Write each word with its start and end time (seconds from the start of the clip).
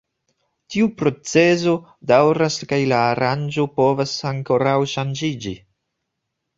Tiu 0.75 0.87
procezo 1.01 1.75
daŭras 2.13 2.59
kaj 2.73 2.81
la 2.95 3.05
aranĝo 3.13 3.69
povas 3.79 4.19
ankoraŭ 4.35 4.77
ŝanĝiĝi. 4.97 5.59